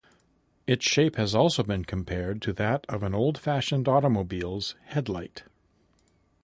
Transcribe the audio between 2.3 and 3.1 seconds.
to that of